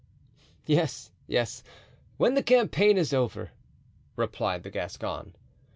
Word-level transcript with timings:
"Yes, 0.65 1.11
yes, 1.27 1.61
when 2.17 2.33
the 2.33 2.41
campaign 2.41 2.97
is 2.97 3.13
over," 3.13 3.51
replied 4.15 4.63
the 4.63 4.71
Gascon. 4.71 5.35